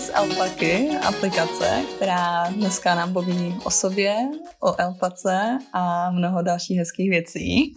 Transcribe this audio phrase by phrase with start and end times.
[0.00, 4.16] z Alpaky, aplikace, která dneska nám poví o sobě,
[4.60, 7.74] o Alpace a mnoho dalších hezkých věcí.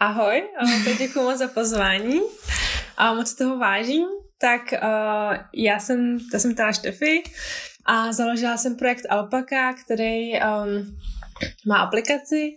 [0.00, 0.42] Ahoj,
[0.84, 2.20] teď děkuji moc za pozvání
[2.96, 4.06] a moc toho vážím.
[4.38, 7.22] Tak uh, já jsem, já jsem teda Štefy
[7.84, 10.96] a založila jsem projekt Alpaka, který um,
[11.66, 12.50] má aplikaci,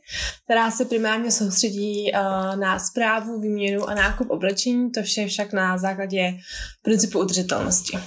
[0.44, 5.77] která se primárně soustředí uh, na zprávu, výměnu a nákup oblečení, to vše však na
[5.77, 6.38] základě
[6.81, 7.98] principu udržitelnosti.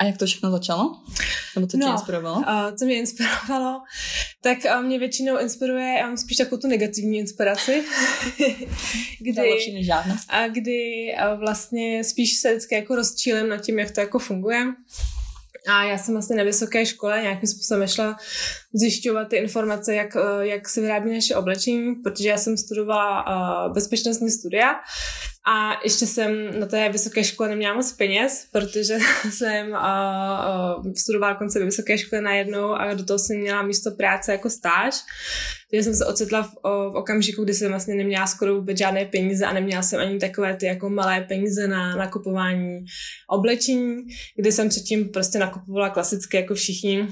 [0.00, 0.96] A jak to všechno začalo?
[1.56, 2.36] Nebo to tě no, inspirovalo?
[2.36, 3.82] Uh, co mě inspirovalo?
[4.42, 7.84] Tak uh, mě většinou inspiruje um, spíš takovou tu negativní inspiraci.
[9.20, 10.16] kdy, než žádná.
[10.28, 14.66] A kdy uh, vlastně spíš se vždycky jako rozčílem nad tím, jak to jako funguje.
[15.70, 18.16] A já jsem vlastně na vysoké škole nějakým způsobem šla
[18.72, 23.24] zjišťovat ty informace, jak, eh, jak se vyrábí naše oblečení, protože já jsem studovala
[23.66, 24.74] uh, bezpečnostní studia
[25.46, 28.98] a ještě jsem na té vysoké škole neměla moc peněz, protože
[29.30, 34.32] jsem uh, uh, studovala konce vysoké školy najednou a do toho jsem měla místo práce
[34.32, 34.94] jako stáž.
[35.70, 39.46] Takže jsem se ocitla v, v okamžiku, kdy jsem vlastně neměla skoro vůbec žádné peníze
[39.46, 42.84] a neměla jsem ani takové ty jako malé peníze na nakupování
[43.30, 43.96] oblečení,
[44.36, 47.08] kdy jsem předtím prostě nakupovala klasicky jako všichni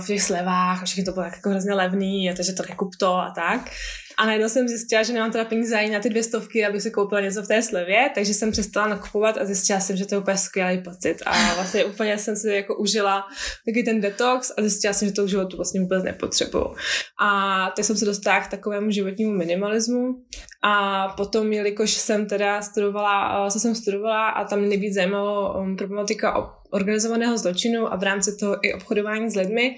[0.00, 3.14] v těch slevách a všechno to bylo jako hrozně levný, a takže to nekup to
[3.14, 3.70] a tak.
[4.16, 6.90] A najednou jsem zjistila, že nemám teda peníze ani na ty dvě stovky, abych si
[6.90, 10.18] koupila něco v té slevě, takže jsem přestala nakupovat a zjistila jsem, že to je
[10.18, 11.22] úplně skvělý pocit.
[11.26, 13.24] A vlastně úplně jsem si jako užila
[13.66, 16.74] taky ten detox a zjistila jsem, že to v životu vlastně vůbec nepotřebuju.
[17.20, 20.14] A tak jsem se dostala k takovému životnímu minimalismu.
[20.62, 26.54] A potom, jelikož jsem teda studovala, co jsem studovala a tam nejvíc zajímalo um, problematika
[26.70, 29.76] organizovaného zločinu a v rámci toho i obchodování s lidmi,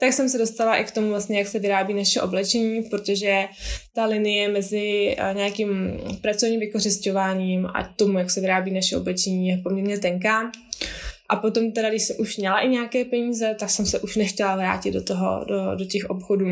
[0.00, 3.44] tak jsem se dostala i k tomu vlastně, jak se vyrábí naše oblečení, protože
[3.94, 9.58] ta linie mezi eh, nějakým pracovním vykořišťováním a tomu, jak se vyrábí naše oblečení, je
[9.58, 10.50] poměrně tenká.
[11.28, 14.56] A potom teda, když jsem už měla i nějaké peníze, tak jsem se už nechtěla
[14.56, 16.46] vrátit do toho, do, do těch obchodů,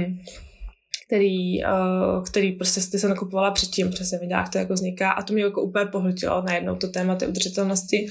[1.07, 5.11] který, uh, který prostě ty jsem nakupovala předtím, protože jsem viděla, jak to jako vzniká
[5.11, 8.09] a to mě jako úplně pohltilo najednou to téma té udržitelnosti,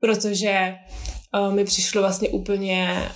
[0.00, 0.74] protože
[1.38, 3.08] uh, mi přišlo vlastně úplně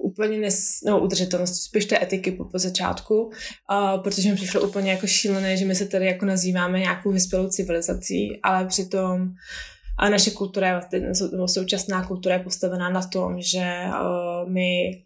[0.00, 4.90] úplně nes, no, udržitelnosti, spíš té etiky po, po začátku, uh, protože mi přišlo úplně
[4.90, 9.28] jako šílené, že my se tady jako nazýváme nějakou vyspělou civilizací, ale přitom
[9.98, 11.12] a naše kultura, je,
[11.46, 15.02] současná kultura je postavená na tom, že uh, my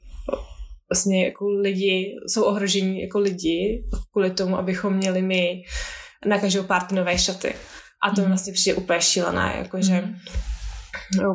[0.91, 5.63] vlastně jako lidi, jsou ohrožení jako lidi kvůli tomu, abychom měli my
[6.27, 7.55] na každou párty nové šaty.
[8.03, 8.29] A to mm.
[8.29, 10.15] vlastně přijde úplně šílené, jakože mm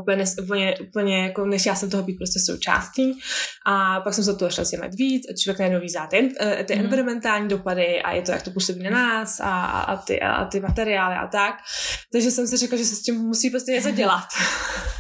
[0.02, 3.20] úplně, úplně, úplně jako, než já jsem toho být prostě součástí.
[3.66, 6.76] A pak jsem se toho šla zjemat víc a člověk najednou vízá ty, eh, ty
[6.76, 6.82] mm.
[6.82, 10.46] environmentální dopady a je to, jak to působí na nás a, a, a, ty, a
[10.46, 11.56] ty materiály a tak.
[12.12, 14.28] Takže jsem si řekla, že se s tím musí prostě něco dělat.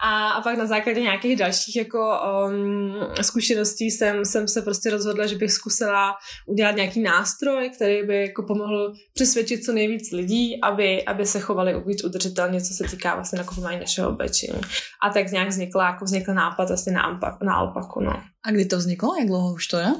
[0.00, 5.26] A, a pak na základě nějakých dalších jako um, zkušeností jsem, jsem se prostě rozhodla,
[5.26, 6.14] že bych zkusila
[6.46, 11.82] udělat nějaký nástroj, který by jako pomohl přesvědčit co nejvíc lidí, aby, aby se chovali
[11.86, 14.60] víc udržitelně, co se týká vlastně nakupování našeho oblečení.
[15.02, 18.00] A tak nějak vznikla, jako vznikl nápad vlastně na, na alpaku.
[18.00, 18.22] No.
[18.44, 19.16] A kdy to vzniklo?
[19.18, 19.94] Jak dlouho už to je?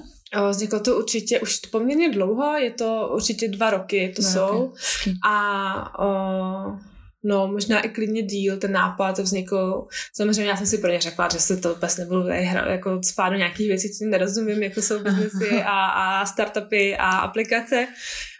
[0.51, 4.59] Vzniklo to určitě už poměrně dlouho, je to určitě dva roky, to dva jsou.
[4.59, 5.19] Roky.
[5.25, 6.79] A uh,
[7.25, 9.87] No, možná i klidně díl, ten nápad vznikl.
[10.13, 12.29] Samozřejmě já jsem si pro ně řekla, že se to vůbec nebudu
[12.67, 17.89] jako spát do nějakých věcí, co nerozumím, jako jsou biznesy a, a startupy a aplikace.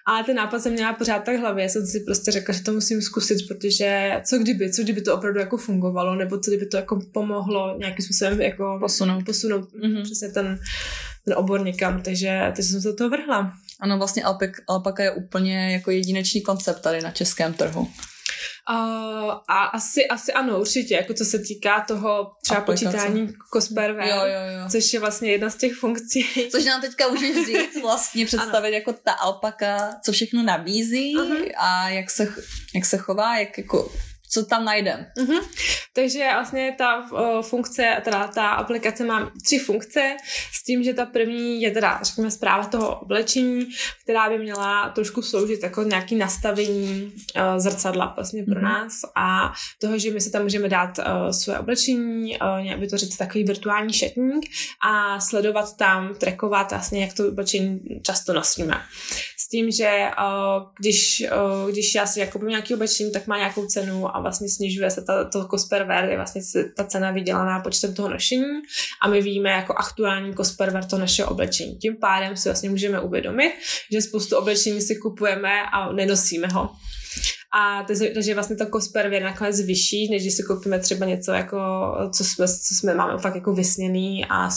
[0.07, 3.03] A ten nápad jsem měla pořád tak hlavě, jsem si prostě řekla, že to musím
[3.03, 7.01] zkusit, protože co kdyby, co kdyby to opravdu jako fungovalo, nebo co kdyby to jako
[7.13, 10.03] pomohlo nějakým způsobem jako posunout, posunout mm-hmm.
[10.03, 10.59] přesně ten,
[11.25, 13.53] ten obor někam, takže, takže jsem se do toho vrhla.
[13.81, 14.23] Ano, vlastně
[14.69, 17.89] alpaka je úplně jako jedinečný koncept tady na českém trhu.
[18.71, 22.85] Uh, a asi, asi ano, určitě, jako co se týká toho třeba Aplikace.
[22.85, 24.69] počítání Cosperware, jo, jo, jo.
[24.71, 26.27] což je vlastně jedna z těch funkcí.
[26.51, 28.75] Což nám teďka můžeš říct, vlastně představit ano.
[28.75, 31.51] jako ta alpaka, co všechno nabízí uh-huh.
[31.57, 32.35] a jak se,
[32.75, 33.93] jak se chová, jak jako
[34.33, 35.07] co tam najdem.
[35.19, 35.43] Uh-huh.
[35.95, 40.17] Takže vlastně ta uh, funkce, teda ta aplikace má tři funkce
[40.53, 43.67] s tím, že ta první je teda, řekněme, zpráva toho oblečení,
[44.03, 48.63] která by měla trošku sloužit jako nějaký nastavení uh, zrcadla vlastně pro uh-huh.
[48.63, 53.45] nás a toho, že my si tam můžeme dát uh, své oblečení, uh, vytvořit takový
[53.45, 54.51] virtuální šatník
[54.87, 58.83] a sledovat tam, trackovat vlastně, jak to oblečení často nosíme
[59.53, 61.23] tím, že uh, když,
[61.65, 65.03] uh, když já si jako nějaký oblečení, tak má nějakou cenu a vlastně snižuje se
[65.03, 66.43] ta, to Cosperware, je vlastně
[66.77, 68.45] ta cena vydělaná počtem toho nošení
[69.03, 71.77] a my víme jako aktuální Cosperware to naše oblečení.
[71.77, 73.53] Tím pádem si vlastně můžeme uvědomit,
[73.93, 76.71] že spoustu oblečení si kupujeme a nenosíme ho.
[77.55, 77.83] A
[78.15, 81.59] takže vlastně to kosper je nakonec vyšší, než když si koupíme třeba něco jako,
[82.17, 84.51] co jsme, co jsme máme fakt jako vysněný a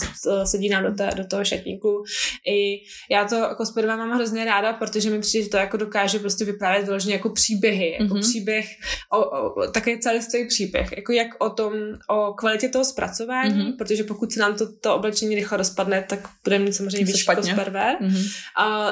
[0.44, 2.04] sedí nám do, té, do toho šatníku.
[2.48, 2.82] I
[3.12, 6.86] já to kosper mám hrozně ráda, protože mi přijde, že to jako dokáže prostě vyprávět
[6.86, 8.22] vyloženě jako příběhy, jako mm-hmm.
[8.22, 8.66] příběh,
[9.14, 11.74] o, o, také celý příběh, jako jak o tom,
[12.10, 13.78] o kvalitě toho zpracování, mm-hmm.
[13.78, 17.98] protože pokud se nám to, to oblečení rychle rozpadne, tak budeme mít samozřejmě vyšší kosperver,
[18.02, 18.42] mm-hmm.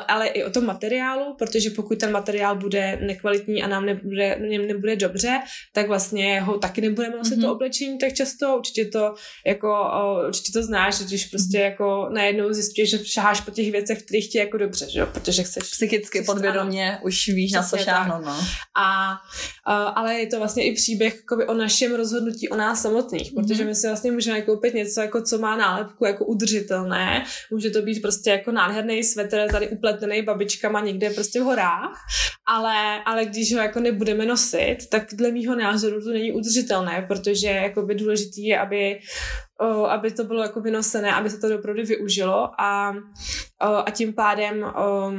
[0.08, 4.58] ale i o tom materiálu, protože pokud ten materiál bude nekvalitní a nám nebude, ne,
[4.58, 5.40] nebude dobře,
[5.74, 7.42] tak vlastně ho taky nebudeme nosit mm-hmm.
[7.42, 9.92] to oblečení tak často, určitě to jako,
[10.28, 11.64] určitě to znáš, že když prostě mm-hmm.
[11.64, 15.44] jako najednou zjistíš, že šaháš po těch věcech, které chtějí jako dobře, že jo, protože
[15.44, 15.64] chceš...
[15.64, 18.38] Psychicky, chceš, podvědomě, ano, už víš, na co šáhnout, no.
[18.76, 19.16] A,
[19.72, 23.36] ale je to vlastně i příběh jakoby, o našem rozhodnutí, o nás samotných, mm-hmm.
[23.36, 27.82] protože my si vlastně můžeme koupit něco, jako co má nálepku jako udržitelné, může to
[27.82, 31.98] být prostě jako nádherný svetr tady upletený babičkama někde prostě v horách,
[32.48, 37.48] ale, ale když ho jako nebudeme nosit, tak dle mýho názoru to není udržitelné, protože
[37.48, 39.00] jakoby důležitý je, aby
[39.62, 42.96] o, aby to bylo jako vynosené, aby se to opravdu využilo a,
[43.62, 45.12] o, a tím pádem o,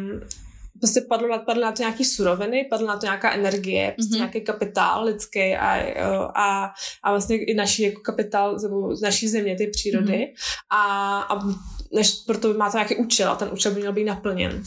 [0.85, 4.17] prostě padlo na, padlo na to nějaký suroviny, padlo na to nějaká energie, prostě mm-hmm.
[4.17, 5.75] nějaký kapitál lidský a,
[6.35, 6.71] a,
[7.03, 8.59] a vlastně i naší jako kapitál
[8.93, 10.57] z naší země, ty přírody mm-hmm.
[10.71, 11.41] a, a
[11.93, 14.63] než proto má to nějaký účel a ten účel by měl být naplněn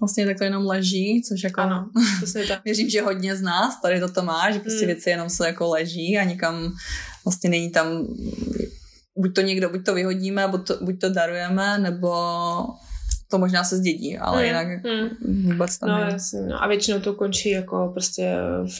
[0.00, 1.88] vlastně tak to jenom leží, což jako ano,
[2.48, 2.64] tak.
[2.64, 4.86] věřím, že hodně z nás tady toto má, že prostě mm.
[4.86, 6.72] věci jenom se jako leží a nikam
[7.24, 8.06] vlastně není tam
[9.16, 12.12] buď to někdo, buď to vyhodíme, buď to, buď to darujeme, nebo
[13.30, 15.42] to možná se zdědí, ale hmm, jinak hmm.
[15.42, 16.62] vůbec tam no, jasně, no.
[16.62, 18.36] A většinou to končí jako prostě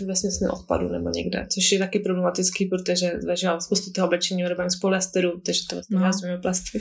[0.06, 4.70] ve směsném odpadu nebo někde, což je taky problematický, protože že spoustu toho oblečení vyrobujeme
[4.70, 6.38] z polyesteru, takže to vlastně no.
[6.43, 6.81] plasty.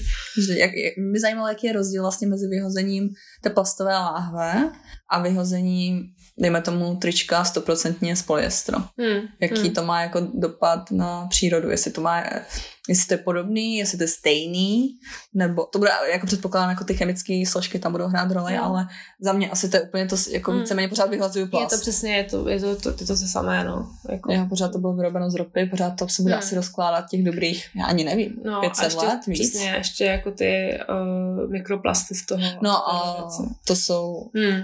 [0.57, 3.09] Jak, jak, mě zajímalo, jaký je rozdíl vlastně mezi vyhozením
[3.41, 4.71] té plastové láhve
[5.09, 6.03] a vyhozením
[6.37, 8.77] dejme tomu trička stoprocentně z polyestru.
[8.97, 9.27] Hmm.
[9.39, 9.73] Jaký hmm.
[9.73, 12.23] to má jako dopad na přírodu, jestli to má
[12.89, 14.99] jestli to je podobný, jestli to je stejný,
[15.33, 18.65] nebo to bude, jako předpokládám, jako ty chemické složky tam budou hrát roli, no.
[18.65, 18.87] ale
[19.21, 20.59] za mě asi to je úplně to, jako hmm.
[20.59, 21.71] víceméně pořád vyhlazuju plast.
[21.71, 23.91] Je to přesně, je to, je to, to, to, to se samé, no.
[24.09, 24.33] Jako.
[24.33, 26.39] Jo, pořád to bylo vyrobeno z ropy, pořád to se bude hmm.
[26.39, 29.49] asi rozkládat těch dobrých, já ani nevím, no, 500 ještě, let víc.
[29.49, 32.43] Přesně, ještě jako ty uh, mikroplasty z toho.
[32.61, 33.27] No a
[33.67, 34.63] to jsou, hmm.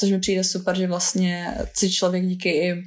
[0.00, 2.82] Což mi přijde super, že vlastně si člověk díky i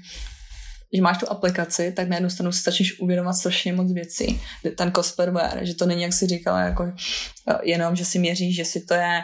[0.90, 4.42] když máš tu aplikaci, tak na jednu stranu si začneš uvědomovat strašně moc věcí.
[4.76, 6.84] Ten cosperware, že to není, jak si říkala, jako
[7.48, 9.24] eh, jenom, že si měříš, že si to je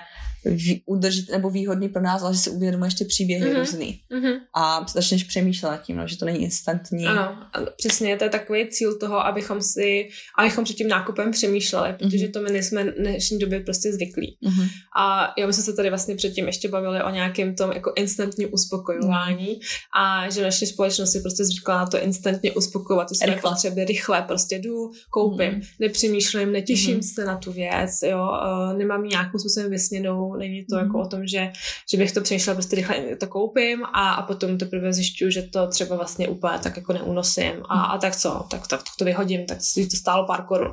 [0.85, 3.59] udržit nebo výhodný pro nás, ale že si uvědomuješ ty příběhy mm-hmm.
[3.59, 4.01] různý.
[4.11, 4.39] Mm-hmm.
[4.55, 7.05] A začneš přemýšlet nad tím, no, že to není instantní.
[7.05, 7.37] Ano,
[7.77, 10.09] přesně, to je takový cíl toho, abychom si,
[10.39, 12.31] abychom před tím nákupem přemýšleli, protože mm-hmm.
[12.31, 14.37] to my nejsme v dnešní době prostě zvyklí.
[14.45, 14.67] Mm-hmm.
[14.97, 19.47] A já jsme se tady vlastně předtím ještě bavili o nějakém tom jako instantním uspokojování
[19.47, 19.99] mm-hmm.
[19.99, 24.21] a že naše společnost je prostě zvykla na to instantně uspokojovat, to své potřeby rychle,
[24.21, 25.67] prostě jdu, koupím, mm-hmm.
[25.79, 27.13] nepřemýšlím, netěším mm-hmm.
[27.13, 28.29] se na tu věc, jo,
[28.71, 30.81] uh, nemám nějakou způsobem vysněnou není to mm.
[30.81, 31.51] jako o tom, že,
[31.91, 35.67] že bych to přemýšlela, prostě rychle to koupím a, a potom teprve zjišťuju, že to
[35.67, 39.57] třeba vlastně úplně tak jako neunosím a, a tak co, tak, tak to vyhodím, tak
[39.61, 40.71] si to stálo pár korun.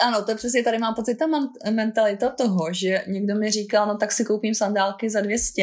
[0.00, 1.26] Ano, to je přesně tady mám pocit ta
[1.70, 5.62] mentalita toho, že někdo mi říkal, no tak si koupím sandálky za 200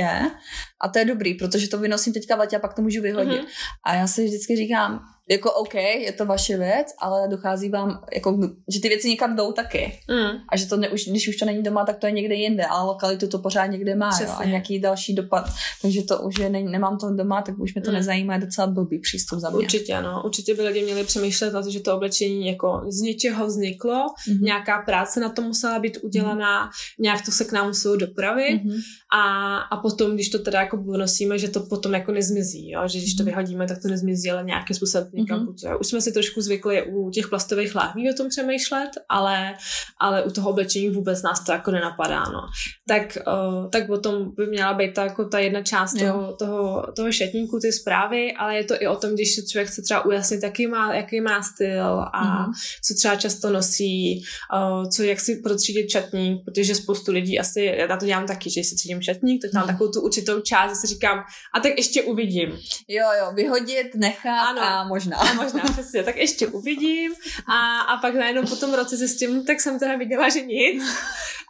[0.81, 3.41] a to je dobrý, protože to vynosím teďka v a pak to můžu vyhodit.
[3.41, 3.47] Mm-hmm.
[3.85, 8.39] A já si vždycky říkám, jako OK, je to vaše věc, ale dochází vám, jako,
[8.67, 9.99] že ty věci někam jdou taky.
[10.07, 10.39] Mm.
[10.49, 12.65] A že to ne, už, když už to není doma, tak to je někde jinde,
[12.65, 15.45] ale lokalitu to pořád někde má jo, a nějaký další dopad.
[15.81, 17.95] Takže to už je, ne, nemám to doma, tak už mě to mm.
[17.95, 19.59] nezajímá, je docela blbý přístup za mě.
[19.59, 20.21] Určitě, ano.
[20.25, 24.41] Určitě by lidi měli přemýšlet na to, že to oblečení jako z něčeho vzniklo, mm.
[24.41, 26.69] nějaká práce na to musela být udělaná, mm.
[26.99, 28.79] nějak to se k nám muselo dopravit mm.
[29.11, 32.87] A, a potom, když to teda jako nosíme, že to potom jako nezmizí, jo?
[32.87, 33.31] že když to mhm.
[33.31, 35.77] vyhodíme, tak to nezmizí, ale nějakým způsobem někam mm-hmm.
[35.79, 39.53] Už jsme si trošku zvykli u těch plastových láhví o tom přemýšlet, ale,
[39.99, 42.23] ale u toho oblečení vůbec nás to jako nenapadá.
[42.23, 42.41] No.
[42.87, 47.11] Tak, uh, tak potom by měla být ta, jako ta jedna část toho, toho, toho
[47.11, 50.43] šatníku, ty zprávy, ale je to i o tom, když se člověk chce třeba ujasnit,
[50.43, 52.51] jaký má, jaký má styl a mm-hmm.
[52.85, 54.23] co třeba často nosí,
[54.53, 58.63] uh, co, jak si protřídit šatník, protože spoustu lidí asi, já to dělám taky, že
[58.63, 59.67] si třídím šatník, tak mám mm-hmm.
[59.67, 62.59] takovou tu určitou část, že si říkám, a tak ještě uvidím.
[62.87, 64.61] Jo, jo, vyhodit, nechat ano.
[64.61, 65.17] a možná.
[65.17, 67.11] A možná, přesně, tak ještě uvidím
[67.47, 70.83] a, a pak najednou po tom roce zjistím, tak jsem teda viděla, že nic.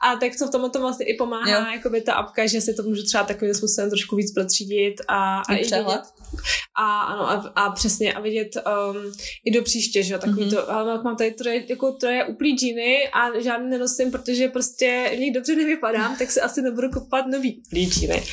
[0.01, 2.73] A tak co v tom to vlastně i pomáhá, jako by ta apka, že si
[2.73, 6.01] to můžu třeba takovým způsobem trošku víc protřídit a, a i přehled.
[6.75, 9.11] A, ano, a, a přesně a vidět um,
[9.45, 10.55] i do příště, že jo, takový mm-hmm.
[10.55, 15.19] to, ale mám tady troje, jako troje uplý džíny a žádný nenosím, protože prostě v
[15.19, 18.23] nich dobře nevypadám, tak se asi nebudu kupovat nový uplý džíny.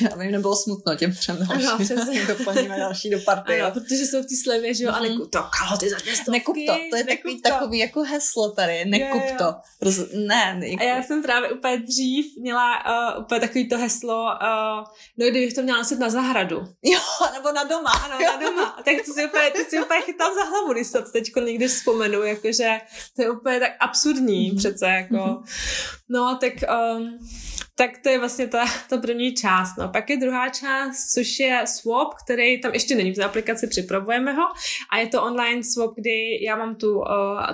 [0.00, 1.68] Já vím, nebylo smutno těm třem dalším.
[1.68, 2.26] Ano, přesně.
[2.38, 3.60] Doplníme další do party.
[3.60, 4.96] Ano, protože jsou v té slevě, že jo, mm-hmm.
[4.96, 7.48] a nekup to, kalhoty za dvě Nekup to, to je takový, to.
[7.48, 9.34] takový jako heslo tady, nekup jo.
[9.38, 9.54] to.
[9.80, 10.66] Proz, ne, ne.
[10.66, 12.68] A já jsem právě úplně dřív měla
[13.16, 14.84] uh, úplně takový to heslo, uh,
[15.18, 16.56] no kdybych to měla nosit na zahradu.
[16.82, 17.00] Jo,
[17.32, 17.90] nebo na doma.
[17.90, 18.76] Ano, na doma.
[18.84, 22.22] tak to si úplně, to si úplně chytám za hlavu, když to teď někdy vzpomenu,
[22.22, 22.78] jakože
[23.16, 24.56] to je úplně tak absurdní mm-hmm.
[24.56, 25.14] přece, jako.
[25.14, 25.42] Mm-hmm.
[26.08, 26.52] No, tak
[26.96, 27.18] um,
[27.78, 29.76] tak to je vlastně ta, ta první část.
[29.78, 29.88] No.
[29.88, 34.32] Pak je druhá část, což je swap, který tam ještě není v té aplikaci, připravujeme
[34.32, 34.42] ho
[34.92, 37.04] a je to online swap, kdy já mám tu, uh,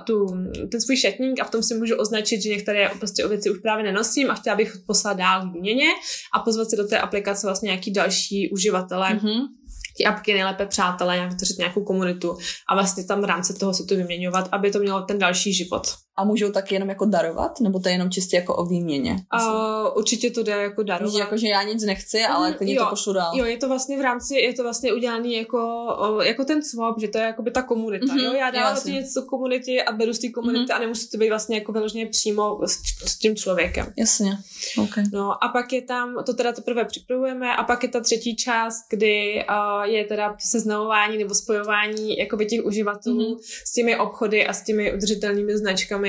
[0.04, 0.26] tu,
[0.70, 3.84] ten svůj šatník a v tom si můžu označit, že některé prostě věci už právě
[3.84, 5.88] nenosím a chtěla bych poslat dál v výměně
[6.34, 9.08] a pozvat si do té aplikace vlastně nějaký další uživatele.
[9.08, 9.61] Mm-hmm
[9.96, 13.86] ty apky nejlépe přátelé, nějak vytvořit nějakou komunitu a vlastně tam v rámci toho si
[13.86, 15.94] to vyměňovat, aby to mělo ten další život.
[16.16, 17.60] A můžou taky jenom jako darovat?
[17.60, 19.16] Nebo to je jenom čistě jako o výměně?
[19.34, 21.12] Uh, určitě to jde jako darovat.
[21.12, 23.32] Víš, jako, že já nic nechci, ale mm, klidně to pošlu dál.
[23.34, 25.86] Jo, je to vlastně v rámci, je to vlastně udělaný jako,
[26.24, 28.06] jako ten swap, že to je jako by ta komunita.
[28.06, 30.76] Mm-hmm, jo, já dávám ti něco komunitě a beru z té komunity mm-hmm.
[30.76, 32.76] a nemusí to být vlastně jako vyloženě přímo s,
[33.06, 33.92] s tím člověkem.
[33.96, 34.38] Jasně,
[34.82, 35.04] okay.
[35.12, 38.84] No a pak je tam, to teda teprve připravujeme a pak je ta třetí část,
[38.90, 43.62] kdy uh, je teda seznamování nebo spojování jakoby těch uživatelů mm-hmm.
[43.64, 46.01] s těmi obchody a s těmi udržitelnými značkami,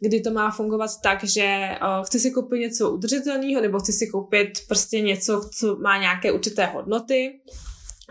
[0.00, 4.06] kdy to má fungovat tak, že uh, chci si koupit něco udržitelného nebo chci si
[4.06, 7.40] koupit prostě něco, co má nějaké určité hodnoty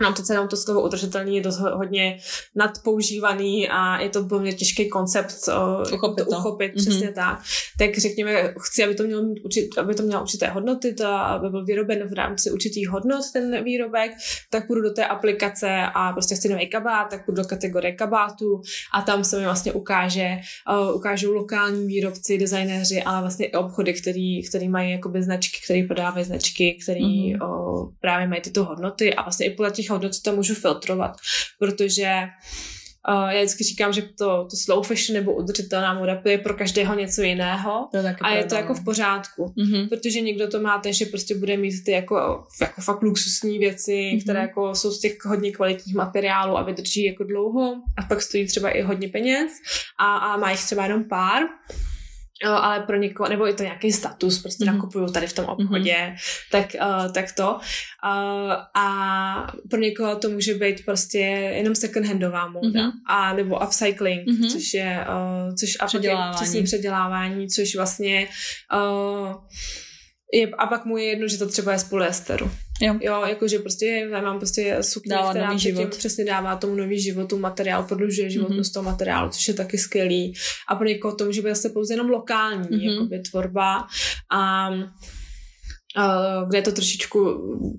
[0.00, 2.18] No přece jenom to slovo udržitelný je dost hodně
[2.54, 6.30] nadpoužívaný a je to velmi těžký koncept uh, uchopit, to.
[6.30, 6.80] uchopit mm-hmm.
[6.80, 7.40] přesně tak.
[7.78, 9.22] Tak řekněme, chci, aby to mělo,
[9.78, 14.12] aby to mělo určité hodnoty, to, aby byl vyroben v rámci určitých hodnot ten výrobek,
[14.50, 18.62] tak půjdu do té aplikace a prostě chci nový kabát, tak půjdu do kategorie kabátu
[18.94, 20.38] a tam se mi vlastně ukáže,
[20.70, 25.82] uh, ukážou lokální výrobci, designéři, ale vlastně i obchody, který, který mají jakoby značky, který
[25.82, 27.48] prodávají značky, který mm-hmm.
[27.48, 31.16] uh, právě mají tyto hodnoty a vlastně i podle těch hodnot to můžu filtrovat,
[31.58, 32.10] protože
[33.08, 36.94] Uh, já vždycky říkám, že to, to slow fashion nebo udržitelná moda je pro každého
[36.94, 39.88] něco jiného to a je to jako v pořádku, mm-hmm.
[39.88, 43.92] protože někdo to má ten, že prostě bude mít ty jako, jako fakt luxusní věci,
[43.92, 44.22] mm-hmm.
[44.22, 48.46] které jako jsou z těch hodně kvalitních materiálů a vydrží jako dlouho a pak stojí
[48.46, 49.52] třeba i hodně peněz
[49.98, 51.42] a, a má jich třeba jenom pár
[52.46, 54.74] ale pro někoho, nebo je to nějaký status, prostě mm-hmm.
[54.74, 56.48] nakupuju tady v tom obchodě, mm-hmm.
[56.50, 57.54] tak, uh, tak to.
[57.54, 61.18] Uh, a pro někoho to může být prostě
[61.54, 62.92] jenom second-handová móda, mm-hmm.
[63.08, 64.52] a nebo upcycling, mm-hmm.
[64.52, 66.38] což je, uh, což a předělávání.
[66.38, 68.28] Pak je předělávání, což vlastně
[68.74, 69.34] uh,
[70.32, 72.50] je, a pak mu je jedno, že to třeba je z polyesteru.
[72.80, 72.94] Jo.
[73.00, 75.96] jo, jakože prostě já mám prostě sukně, dává která nový život.
[75.96, 78.74] přesně dává tomu nový život, tu materiál, prodlužuje životnost mm-hmm.
[78.74, 80.34] toho materiálu, což je taky skvělý.
[80.68, 82.92] A pro někoho to může být zase pouze jenom lokální mm-hmm.
[82.92, 83.86] jakoby, tvorba.
[84.32, 84.70] A
[86.48, 87.18] kde je to trošičku,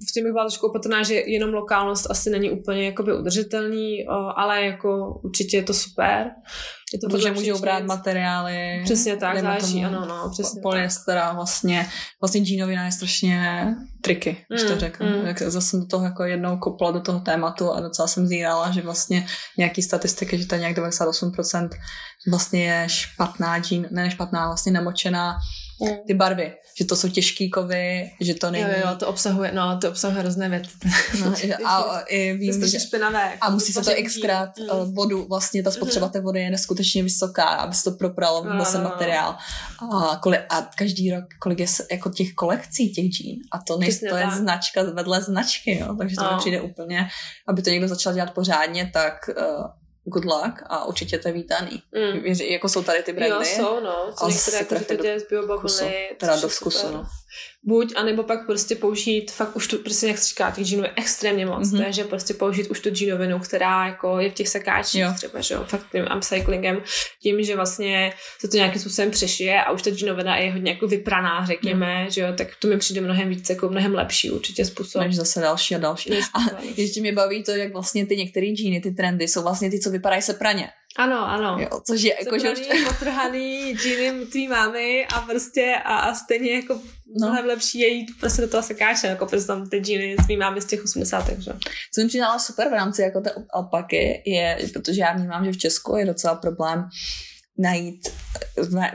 [0.10, 4.66] v tím bych byla trošku opatrná, že jenom lokálnost asi není úplně jakoby udržitelný, ale
[4.66, 6.32] jako určitě je to super.
[6.94, 8.82] Je to Protože můžou brát materiály.
[8.84, 11.90] Přesně tak, záleží, ano, no, přesně Polyestera, vlastně,
[12.22, 13.68] vlastně džínovina je strašně
[14.02, 15.08] triky, když mm, to řeknu.
[15.08, 15.26] Mm.
[15.26, 18.72] Jak zase jsem do toho jako jednou kopla do toho tématu a docela jsem zírala,
[18.72, 19.28] že vlastně
[19.58, 21.70] nějaký statistiky, že to je nějak 98%
[22.30, 25.38] vlastně je špatná džín, ne špatná, vlastně namočená
[25.82, 25.98] Mm.
[26.08, 28.64] ty barvy, že to jsou těžký kovy, že to není...
[28.64, 30.70] Jo, jo, to obsahuje, no, to obsahuje hrozné věci.
[31.22, 31.34] No,
[31.66, 32.80] a, i vím, že...
[32.80, 33.38] špinavé.
[33.42, 34.94] A musí se to xkrát mm.
[34.94, 36.12] vodu, vlastně ta spotřeba mm.
[36.12, 39.36] té vody je neskutečně vysoká, aby se to propralo no, no, materiál.
[39.94, 44.00] A, kolik, a každý rok, kolik je jako těch kolekcí těch džín a to, nej,
[44.10, 46.32] to je značka vedle značky, jo, takže to no.
[46.32, 47.10] mi přijde úplně,
[47.48, 49.66] aby to někdo začal dělat pořádně, tak uh,
[50.04, 51.84] good luck a určitě to je vítaný.
[51.96, 52.26] Mm.
[52.26, 53.36] Jako jsou tady ty brandy.
[53.36, 54.14] Jo, jsou, no.
[54.20, 56.16] Co některé jako, že to děje z biobavlny.
[56.18, 57.06] Teda do vkusu, no
[57.64, 60.92] buď, anebo pak prostě použít fakt už tu, prostě jak se říká, těch džínů je
[60.96, 61.84] extrémně moc, mm-hmm.
[61.84, 65.14] takže prostě použít už tu džínovinu, která jako je v těch sekáčích jo.
[65.16, 66.82] třeba, že jo, fakt tím upcyclingem,
[67.22, 70.88] tím, že vlastně se to nějakým způsobem přešije a už ta džínovina je hodně jako
[70.88, 72.10] vypraná, řekněme, mm.
[72.10, 75.02] že jo, tak to mi přijde mnohem víc, jako mnohem lepší určitě způsob.
[75.02, 76.14] Než zase další a další.
[76.14, 76.40] A
[76.78, 79.90] ještě mě baví to, jak vlastně ty některé džíny, ty trendy jsou vlastně ty, co
[79.90, 80.70] vypadají se praně.
[80.98, 81.58] Ano, ano.
[81.60, 82.54] Jo, což je jako, že
[82.88, 87.28] potrhaný džíny tvý mámy a prostě a, a stejně jako no.
[87.28, 90.62] mnohem lepší je jít prostě do toho sekáče, jako prostě tam ty džíny tvý mámy
[90.62, 91.30] z těch 80.
[91.30, 91.52] že?
[91.94, 95.58] Co mi přidala super v rámci jako té alpaky je, protože já vnímám, že v
[95.58, 96.90] Česku je docela problém
[97.58, 98.10] najít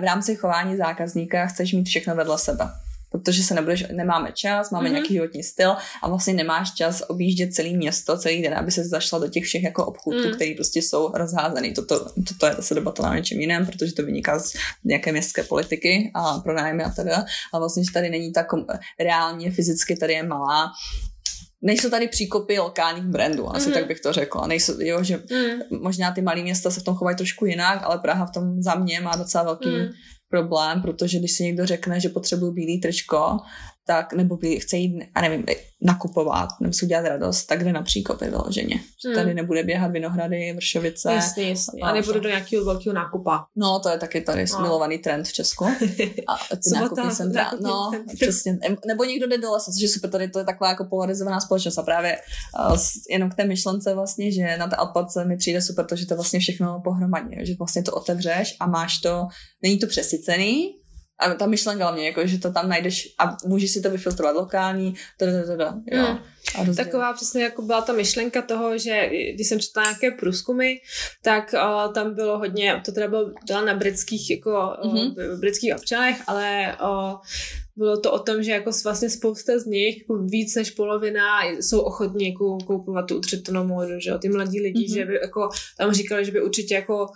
[0.00, 2.64] v rámci chování zákazníka chceš mít všechno vedle sebe
[3.14, 4.92] protože se nebudeš, nemáme čas, máme mm-hmm.
[4.92, 9.18] nějaký životní styl a vlastně nemáš čas objíždět celý město celý den, aby se zašla
[9.18, 10.34] do těch všech jako obchůdků, mm.
[10.34, 11.74] které prostě jsou rozházený.
[11.74, 14.52] Toto, toto je zase debata na něčem jiném, protože to vyniká z
[14.84, 17.24] nějaké městské politiky a pronájmy a teda.
[17.52, 18.46] A vlastně, že tady není tak
[19.00, 20.72] reálně fyzicky tady je malá
[21.62, 23.74] nejsou tady příkopy lokálních brandů, asi mm.
[23.74, 24.46] tak bych to řekla.
[24.46, 25.80] Nejsou, jo, že mm.
[25.80, 28.74] možná ty malé města se v tom chovají trošku jinak, ale Praha v tom za
[28.74, 29.88] mě má docela velký mm.
[30.28, 33.38] Problém, protože když si někdo řekne, že potřebuje bílý tričko,
[33.86, 35.44] tak, nebo by chce jít, a nevím,
[35.84, 38.76] nakupovat, nebo si udělat radost, tak jde na příkopy vyloženě.
[39.02, 39.14] Že hmm.
[39.14, 41.12] tady nebude běhat Vinohrady, Vršovice.
[41.12, 41.80] Jasně, jasně.
[41.82, 43.44] A nebude do nějakého velkého nákupa.
[43.56, 44.60] No, to je taky tady no.
[44.60, 45.64] milovaný trend v Česku.
[46.28, 47.50] A ty nákupy centra.
[47.60, 48.58] No, přesně.
[48.86, 51.78] Nebo někdo jde do lesa, což je super, tady to je taková jako polarizovaná společnost
[51.78, 52.16] a právě
[52.70, 52.76] uh,
[53.10, 56.14] jenom k té myšlence vlastně, že na té alpace mi přijde super to, že to
[56.14, 59.26] vlastně všechno pohromadě, že vlastně to otevřeš a máš to,
[59.62, 60.74] není to přesycený,
[61.18, 64.94] a ta myšlenka hlavně, jako, že to tam najdeš a můžeš si to vyfiltrovat lokální,
[65.18, 66.04] tada, tada, jo.
[66.04, 66.18] Hmm.
[66.54, 70.72] A Taková přesně jako byla ta myšlenka toho, že když jsem četla nějaké průzkumy,
[71.22, 75.32] tak uh, tam bylo hodně, to teda bylo, byla na britských, jako mm-hmm.
[75.32, 77.14] uh, britských občanech, ale uh,
[77.76, 81.80] bylo to o tom, že jako vlastně spousta z nich, jako víc než polovina, jsou
[81.80, 84.94] ochotní jako koupovat tu udržitelnou módu, že jo, ty mladí lidi, mm-hmm.
[84.94, 87.06] že by jako tam říkali, že by určitě jako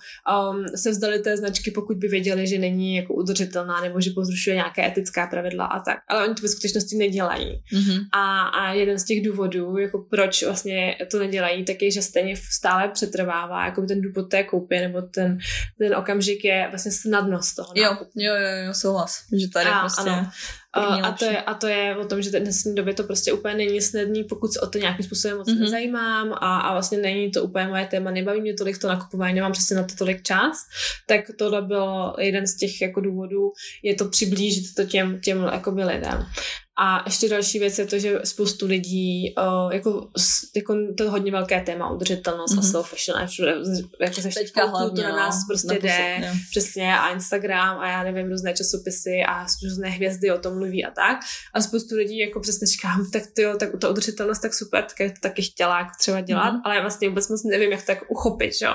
[0.51, 4.57] um, se vzdali té značky, pokud by věděli, že není jako udržitelná nebo že pozrušuje
[4.57, 7.63] nějaké etická pravidla a tak, ale oni to ve skutečnosti nedělají.
[7.73, 7.99] Mm-hmm.
[8.13, 12.37] A, a jeden z těch důvodů, jako proč vlastně to nedělají, tak je, že stejně
[12.37, 15.39] stále přetrvává jako ten důvod té koupě nebo ten,
[15.79, 17.73] ten okamžik je vlastně snadnost toho.
[17.75, 20.11] Jo, jo, jo, jo, souhlas, že tady a, prostě...
[20.11, 20.31] Ano.
[20.81, 23.55] A to, je, a to je o tom, že v dnesní době to prostě úplně
[23.55, 25.61] není snadný, pokud se o to nějakým způsobem moc mm-hmm.
[25.61, 29.53] nezajímám a, a vlastně není to úplně moje téma, nebaví mě tolik to nakupování, nemám
[29.53, 30.59] přesně na to tolik čas,
[31.07, 35.85] tak tohle byl jeden z těch jako důvodů, je to přiblížit to těm, těm jakoby
[35.85, 36.27] lidem.
[36.81, 40.09] A ještě další věc je to, že spoustu lidí, uh, jako,
[40.57, 42.59] jako to hodně velké téma, udržitelnost mm-hmm.
[42.59, 43.55] a slow fashion a všude,
[44.01, 46.35] jako se Teďka hlavně, to na nás no, prostě na jde, ne.
[46.51, 50.91] přesně a Instagram a já nevím, různé časopisy a různé hvězdy o tom mluví a
[50.91, 51.19] tak.
[51.55, 55.13] A spoustu lidí jako přesně říkám, tak ty jo, tak ta udržitelnost tak super, tak
[55.13, 56.61] to taky chtěla jako třeba dělat, mm-hmm.
[56.65, 58.75] ale já vlastně vůbec moc nevím, jak to tak uchopit, jo.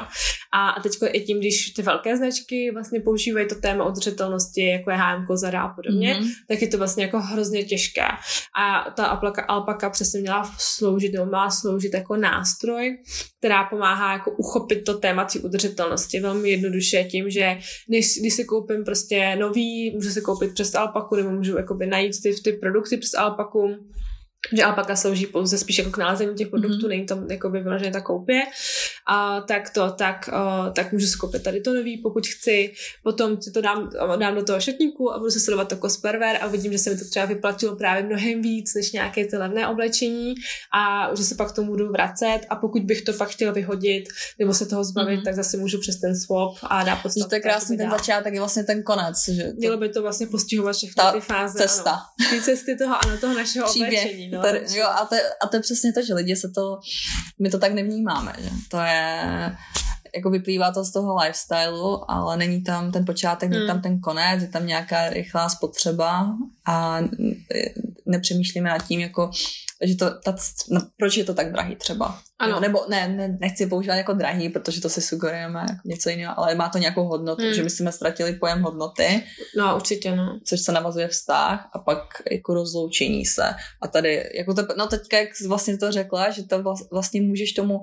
[0.53, 4.91] A, a teď i tím, když ty velké značky vlastně používají to téma udržitelnosti, jako
[4.91, 6.29] je H&M, Zara a podobně, mm-hmm.
[6.47, 8.07] tak je to vlastně jako hrozně těžké těžké.
[8.57, 12.97] A ta alpaka, alpaka přesně měla sloužit, nebo má sloužit jako nástroj,
[13.39, 17.57] která pomáhá jako uchopit to téma té udržitelnosti velmi jednoduše tím, že
[17.89, 22.21] než, když si koupím prostě nový, můžu si koupit přes alpaku, nebo můžu jakoby najít
[22.23, 23.69] ty, ty produkty přes alpaku,
[24.53, 26.89] že alpaka slouží pouze spíš jako k nalezení těch produktů, mm-hmm.
[26.89, 28.41] není to jako vyloženě ta koupě,
[29.07, 33.41] a tak to, tak, uh, tak můžu si koupit tady to nový, pokud chci, potom
[33.41, 33.89] si to dám,
[34.19, 36.77] dám do toho šatníku a budu se sledovat to cost per wear a vidím, že
[36.77, 40.33] se mi to třeba vyplatilo právě mnohem víc, než nějaké ty levné oblečení
[40.75, 44.03] a že se pak tomu budu vracet a pokud bych to pak chtěla vyhodit
[44.39, 45.23] nebo se toho zbavit, mm-hmm.
[45.23, 47.29] tak zase můžu přes ten swap a dá postavit.
[47.29, 49.29] To je krásný ten začátek, je vlastně ten konec.
[49.29, 49.57] Že to...
[49.57, 51.59] Mělo by to vlastně postihovat všechny ty fáze.
[51.59, 51.91] Cesta.
[51.91, 54.03] Ano, ty cesty toho, ano, toho našeho Příběh.
[54.03, 54.29] oblečení.
[54.29, 54.41] No.
[54.41, 56.79] Tady, jo, a, to, a to je přesně to, že lidi se to,
[57.39, 58.92] my to tak nevnímáme, že to je,
[60.15, 63.83] jako vyplývá to z toho lifestylu, ale není tam ten počátek, není tam hmm.
[63.83, 66.99] ten konec, je tam nějaká rychlá spotřeba a
[68.05, 69.31] nepřemýšlíme nad tím, jako
[69.83, 70.35] že to, ta,
[70.69, 72.19] no, proč je to tak drahý třeba.
[72.39, 72.59] Ano.
[72.59, 76.55] Nebo ne, ne, nechci používat jako drahý, protože to si sugerujeme jako něco jiného, ale
[76.55, 77.53] má to nějakou hodnotu, hmm.
[77.53, 79.23] že my jsme ztratili pojem hodnoty.
[79.57, 80.39] No, určitě, no.
[80.45, 81.99] Což se navazuje vztah a pak
[82.31, 83.53] jako rozloučení se.
[83.81, 87.79] A tady, jako to, no teďka, jak vlastně to řekla, že to vlastně můžeš tomu,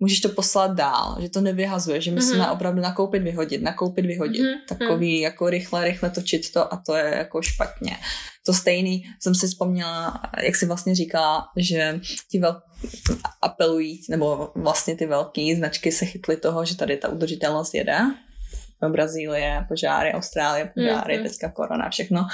[0.00, 2.34] můžeš to poslat dál, že to nevyhazuje, že my mm-hmm.
[2.34, 4.42] jsme opravdu nakoupit, vyhodit, nakoupit, vyhodit.
[4.42, 4.78] Mm-hmm.
[4.78, 7.96] Takový jako rychle, rychle točit to a to je jako špatně.
[8.46, 12.60] To stejný jsem si vzpomněla, jak si vlastně říkala, že ti vel,
[13.42, 17.98] apelují, nebo vlastně ty velké značky se chytly toho, že tady ta udržitelnost jede.
[18.88, 22.26] Brazílie, požáry, Austrálie, požáry, mm, hmm teďka korona, všechno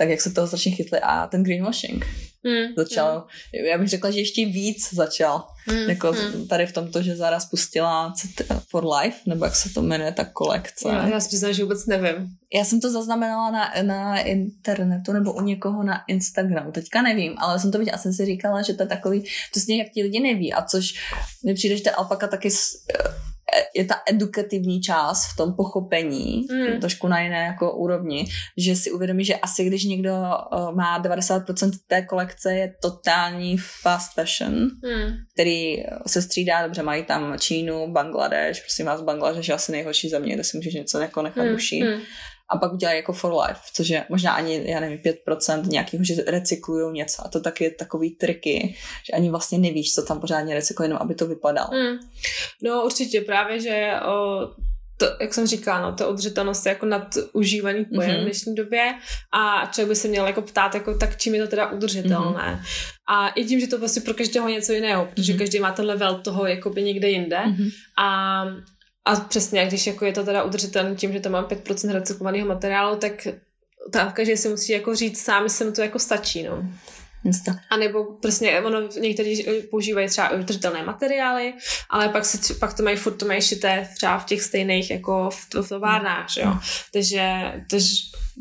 [0.00, 2.06] tak jak se toho strašně chytli a ten greenwashing
[2.44, 3.26] mm, začal,
[3.60, 3.66] mm.
[3.66, 6.48] já bych řekla, že ještě víc začal, mm, jako mm.
[6.48, 8.14] tady v tomto, že Zara spustila
[8.68, 10.88] For Life, nebo jak se to jmenuje, ta kolekce.
[10.88, 12.28] Já, já si přiznám, že vůbec nevím.
[12.54, 17.60] Já jsem to zaznamenala na, na internetu nebo u někoho na Instagramu, teďka nevím, ale
[17.60, 19.22] jsem to viděla a jsem si říkala, že to je takový,
[19.54, 20.94] to jak ti lidi neví a což
[21.44, 22.50] mi přijde, že ta alpaka taky
[23.74, 26.80] je ta edukativní část v tom pochopení, mm.
[26.80, 31.70] trošku na jiné jako úrovni, že si uvědomí, že asi když někdo uh, má 90%
[31.86, 35.12] té kolekce je totální fast fashion, mm.
[35.34, 40.34] který se střídá, dobře, mají tam Čínu, Bangladeš, prosím vás, Bangladeš je asi nejhorší země,
[40.34, 41.54] kde si můžeš něco jako nechat mm.
[41.54, 41.82] uší.
[41.82, 42.00] Mm
[42.50, 46.14] a pak udělají jako for life, což je možná ani, já nevím, 5% nějakého, že
[46.26, 48.74] recyklují něco a to taky je takový triky,
[49.06, 51.68] že ani vlastně nevíš, co tam pořádně recyklují, jenom aby to vypadalo.
[51.72, 51.98] Mm.
[52.62, 54.48] No určitě právě, že o,
[55.00, 58.20] to, jak jsem říkala, no, to udržitelnost je jako nadužívaný pojem mm-hmm.
[58.20, 58.94] v dnešní době
[59.32, 62.60] a člověk by se měl jako ptát, jako, tak čím je to teda udržitelné.
[62.62, 62.66] Mm-hmm.
[63.08, 65.38] A i tím, že to vlastně pro každého něco jiného, protože mm-hmm.
[65.38, 67.70] každý má ten level toho jakoby někde jinde mm-hmm.
[67.98, 68.44] a
[69.10, 72.96] a přesně, když jako je to teda udržitelné tím, že to mám 5% recyklovaného materiálu,
[72.96, 73.26] tak
[73.92, 76.64] ta, každý si musí jako říct sám, jestli mu to jako stačí, no.
[77.70, 81.54] A nebo prostě ono, někteří používají třeba udržitelné materiály,
[81.90, 85.30] ale pak, si, pak to mají furt to mají šité třeba v těch stejných jako
[85.30, 86.54] v, v továrnách, že jo.
[86.92, 87.94] Takže, takže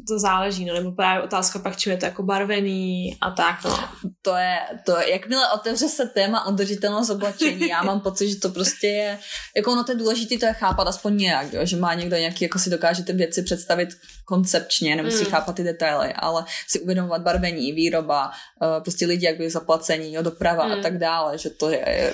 [0.07, 3.79] to záleží, no, nebo právě otázka pak, čím je to jako barvený a tak, no.
[4.21, 8.49] To je, to je, jakmile otevře se téma udržitelnost oblečení, já mám pocit, že to
[8.49, 9.19] prostě je,
[9.55, 12.43] jako ono to je důležité to je chápat aspoň nějak, jo, že má někdo nějaký,
[12.43, 13.89] jako si dokáže ty věci představit
[14.25, 15.29] koncepčně, nemusí mm.
[15.29, 18.31] chápat ty detaily, ale si uvědomovat barvení, výroba,
[18.61, 20.71] uh, prostě lidi, jak byli zaplacení, jo, doprava mm.
[20.71, 21.83] a tak dále, že to je...
[21.89, 22.13] je...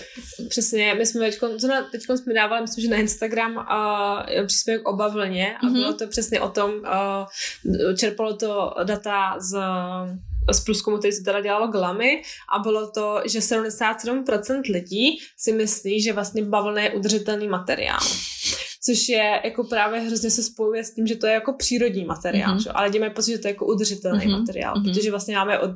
[0.49, 1.39] Přesně, my jsme teď,
[1.91, 5.73] teď jsme dávali, myslím, že na Instagram uh, příspěvek o bavlně a mm-hmm.
[5.73, 9.57] bylo to přesně o tom, uh, čerpalo to data z
[10.53, 12.21] z průzkumu, který se teda dělalo glamy
[12.55, 17.99] a bylo to, že 77% lidí si myslí, že vlastně bavlna je udržitelný materiál
[18.85, 22.57] což je jako právě hrozně se spojuje s tím, že to je jako přírodní materiál,
[22.57, 22.71] mm-hmm.
[22.75, 24.39] ale děláme pocit, že to je jako udržitelný mm-hmm.
[24.39, 24.93] materiál, mm-hmm.
[24.93, 25.71] protože vlastně máme od,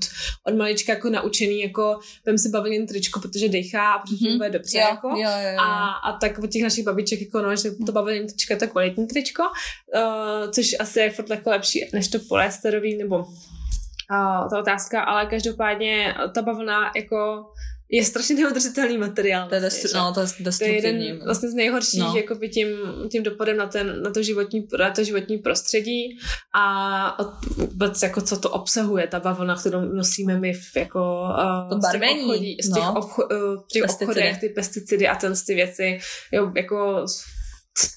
[0.48, 4.38] od malička jako naučený, jako vem si bavlněn tričko, protože dechá a protože mm-hmm.
[4.38, 5.08] bude dobře, jo, jako.
[5.08, 5.60] Jo, jo, jo.
[5.60, 8.67] A, a tak od těch našich babiček, jako no, že to bavlněn tričko je to
[8.67, 14.60] kvalitní tričko, uh, což asi je furt jako lepší než to polyesterový, nebo uh, ta
[14.60, 17.45] otázka, ale každopádně ta bavlna jako
[17.91, 19.49] je strašně neudržitelný materiál.
[19.49, 20.82] To je, destru, vlastně, no, to je destruktivní.
[20.82, 22.15] To je jeden vlastně z nejhorších no.
[22.15, 22.67] jakoby tím,
[23.12, 26.17] tím dopadem na, ten, na, to životní, na to životní prostředí
[26.56, 27.17] a
[27.58, 32.21] vůbec jako co to obsahuje, ta bavlna, kterou nosíme my v, jako uh, to barvení.
[32.21, 32.93] Z těch, obchodí, z těch, no.
[32.93, 35.99] obcho, uh, těch obchodech, ty pesticidy a ten ty věci,
[36.32, 37.06] jo, jako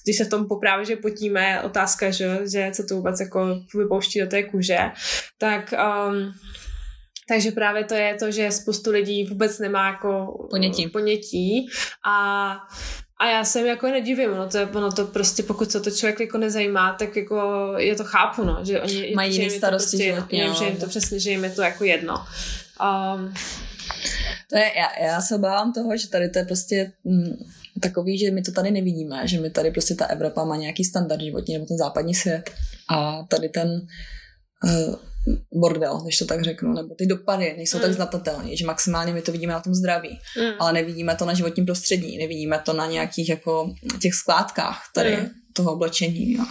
[0.03, 4.19] když se v tom poprávě, že potíme, otázka, že, že se to vůbec jako vypouští
[4.19, 4.79] do té kůže,
[5.37, 6.33] tak um,
[7.27, 11.67] takže právě to je to, že spoustu lidí vůbec nemá jako ponětí, ponětí.
[12.05, 12.57] A
[13.23, 16.19] a já se jako nedivím, no to, je, ono to prostě, pokud se to člověk
[16.19, 20.39] jako nezajímá, tak jako je to chápu, no, že oni mají jiné starosti prostě, životní,
[20.39, 22.15] jim, že jim to přesně, že jim je to jako jedno.
[22.15, 23.33] Um,
[24.49, 27.33] to je, já, já se obávám toho, že tady to je prostě mm,
[27.81, 31.21] takový, že my to tady nevidíme, že my tady prostě ta Evropa má nějaký standard
[31.21, 32.51] životní, nebo ten západní svět.
[32.89, 33.69] A tady ten
[34.63, 34.95] uh,
[35.63, 37.81] bordel, když to tak řeknu, nebo ty dopady nejsou mm.
[37.81, 40.51] tak znatelné, že maximálně my to vidíme na tom zdraví, mm.
[40.59, 45.29] ale nevidíme to na životním prostředí, nevidíme to na nějakých jako těch skládkách tady mm.
[45.53, 46.33] toho oblečení.
[46.33, 46.45] Jo.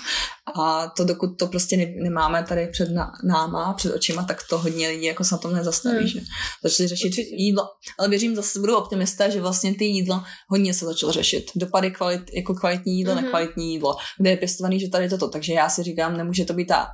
[0.57, 2.89] A to dokud to prostě ne, nemáme tady před
[3.25, 6.07] náma, před očima, tak to hodně lidí jako se na tom nezastaví, mm.
[6.07, 6.21] že
[6.63, 7.37] začali řešit Určitě.
[7.37, 7.63] jídlo.
[7.99, 11.45] Ale věřím, zase budu optimista, že vlastně ty jídlo hodně se začalo řešit.
[11.57, 13.23] Dopady kvalit, jako kvalitní jídlo, mm-hmm.
[13.23, 15.29] nekvalitní jídlo, kde je pěstovaný, že tady toto.
[15.29, 16.89] Takže já si říkám, nemůže to být ta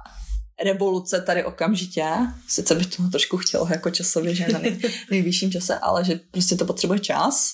[0.64, 2.04] revoluce tady okamžitě.
[2.48, 4.78] Sice by to trošku chtělo jako časově, že na nej,
[5.10, 7.50] nejvyšším čase, ale že prostě to potřebuje čas.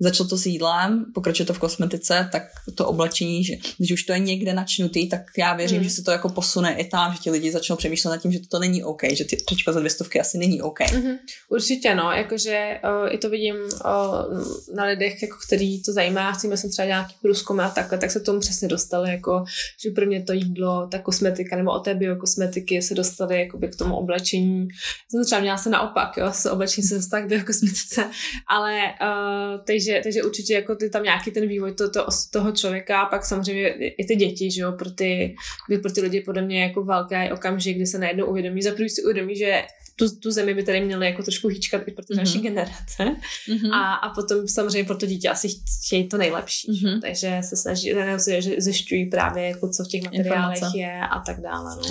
[0.00, 2.42] Začalo to s jídlem, pokračuje to v kosmetice, tak
[2.74, 5.84] to oblečení, že když už to je někde načnutý, tak já věřím, mm.
[5.84, 8.40] že se to jako posune i tam, že ti lidi začnou přemýšlet nad tím, že
[8.50, 10.80] to není OK, že ty trička za dvě stovky asi není OK.
[10.80, 11.18] Mm-hmm.
[11.50, 16.56] Určitě no, jakože uh, i to vidím uh, na lidech, jako který to zajímá, chceme
[16.56, 19.44] jsem třeba nějaký průzkum a takhle, tak se tomu přesně dostali, jako,
[19.84, 23.68] že pro mě to jídlo, ta kosmetika nebo o té biokosmetiky kosmetiky se dostaly jakoby
[23.68, 24.68] k tomu oblečení.
[25.10, 28.10] Jsem třeba měla se naopak, jo, se oblečení se dostala k kosmetice,
[28.48, 33.00] ale uh, takže, takže určitě jako ty tam nějaký ten vývoj to, to, toho člověka
[33.00, 35.34] a pak samozřejmě i ty děti, že jo, pro ty,
[35.82, 39.36] pro ty lidi podle mě jako velký okamžik, kdy se najednou uvědomí, za si uvědomí,
[39.36, 39.62] že
[39.96, 42.16] tu, tu zemi by tady měly jako trošku hýčkat i pro ty mm-hmm.
[42.16, 43.04] naší generace.
[43.48, 43.72] Mm-hmm.
[43.72, 45.48] A, a potom samozřejmě pro to dítě asi
[45.84, 46.72] chtějí to nejlepší.
[46.72, 47.00] Mm-hmm.
[47.00, 47.94] Takže se snaží,
[48.38, 50.78] že zjišťují právě, jako co v těch materiálech Informace.
[50.78, 51.76] je a tak dále.
[51.76, 51.82] No.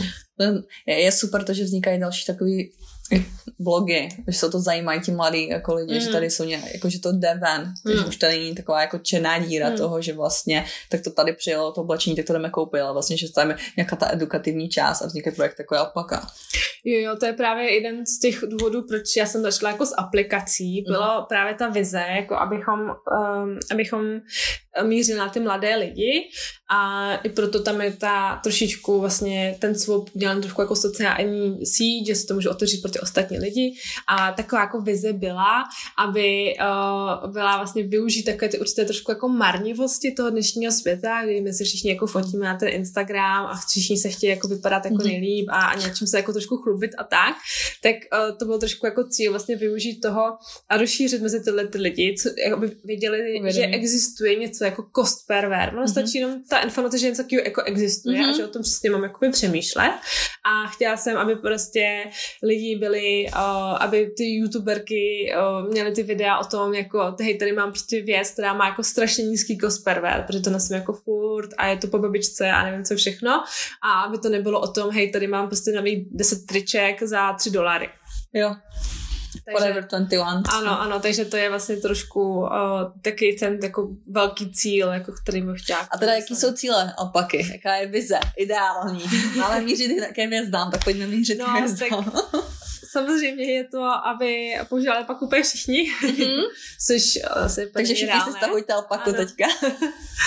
[0.88, 2.72] Je, je super to, že vznikají další takový
[3.60, 6.00] blogy, že se to zajímají ti mladí jako lidi, mm.
[6.00, 7.94] že tady jsou nějak, jako že to jde ven, mm.
[7.94, 9.78] že už tady není taková jako černá díra mm.
[9.78, 13.18] toho, že vlastně tak to tady přijelo to oblečení, tak to jdeme koupit, ale vlastně,
[13.18, 16.28] že tam je nějaká ta edukativní část a vznikne projekt takový alpaka.
[16.86, 19.96] Jo, jo, to je právě jeden z těch důvodů, proč já jsem začala jako s
[19.98, 21.26] aplikací, bylo mm.
[21.30, 24.02] právě ta vize, jako abychom, um, abychom
[24.82, 26.30] mířili na ty mladé lidi
[26.76, 32.08] a i proto tam je ta trošičku vlastně ten swap udělaný trošku jako sociální síť,
[32.08, 33.74] že se to může otevřít pro ty ostatní lidi.
[34.08, 35.64] A taková jako vize byla,
[36.06, 41.42] aby uh, byla vlastně využít takové ty určité trošku jako marnivosti toho dnešního světa, kdy
[41.42, 44.98] my si všichni jako fotíme na ten Instagram a všichni se chtějí jako vypadat jako
[44.98, 45.08] mhm.
[45.08, 47.36] nejlíp a, a něčím se jako trošku chlubit a tak,
[47.82, 50.24] tak uh, to bylo trošku jako cíl vlastně využít toho
[50.70, 53.54] a rozšířit mezi tyhle ty lidi, co, aby věděli, Uvědomí.
[53.54, 55.70] že existuje něco jako cost per ver.
[55.74, 55.92] Ono mm-hmm.
[55.92, 58.24] stačí jenom ta informace, že něco takového jako existuje mm-hmm.
[58.24, 58.38] a mhm.
[58.38, 59.94] že o tom přesně mám jakoby přemýšlet.
[60.46, 62.04] A chtěla jsem, aby prostě
[62.44, 67.52] lidi byli, uh, aby ty youtuberky uh, měly ty videa o tom, jako hej, tady
[67.52, 70.94] mám prostě věc, která má jako strašně nízký cost per ver, protože to nosím jako
[70.94, 73.44] furt a je to po babičce a nevím co všechno.
[73.82, 77.50] A aby to nebylo o tom, hej, tady mám prostě nový 10 triček za 3
[77.50, 77.90] dolary.
[78.34, 78.56] Jo.
[79.46, 80.44] Takže, Forever 21.
[80.54, 82.50] Ano, ano, takže to je vlastně trošku uh,
[83.02, 85.80] taky ten jako velký cíl, jako který bych chtěla.
[85.80, 87.48] A teda jaký jsou cíle opaky?
[87.52, 88.20] Jaká je vize?
[88.38, 89.04] Ideální.
[89.38, 92.04] Máme mířit k hvězdám, tak pojďme mířit no, k hvězdám.
[92.04, 92.53] Tak,
[92.94, 96.44] samozřejmě je to, aby používali pak úplně všichni, mm-hmm.
[96.88, 99.18] což asi Takže všichni si stahujte alpaku ano.
[99.18, 99.46] teďka.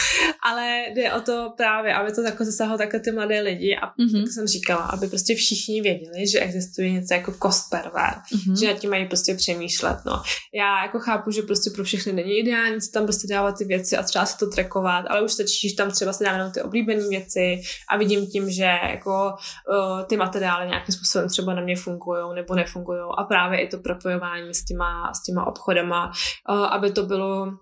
[0.42, 4.20] Ale jde o to právě, aby to jako zasahlo takhle ty mladé lidi a mm-hmm.
[4.20, 8.61] jak jsem říkala, aby prostě všichni věděli, že existuje něco jako cost per mm-hmm.
[8.61, 10.22] že nad tím mají prostě přemýšlet, no.
[10.55, 13.96] Já jako chápu, že prostě pro všechny není ideální si tam prostě dávat ty věci
[13.96, 17.09] a třeba se to trackovat, ale už stačí, že tam třeba se dáme ty oblíbené
[17.09, 19.35] věci a vidím tím, že jako
[19.70, 23.78] uh, ty materiály nějakým způsobem třeba na mě fungují nebo nefungují a právě i to
[23.78, 26.12] propojování s těma, s těma obchodama,
[26.48, 27.52] uh, aby to bylo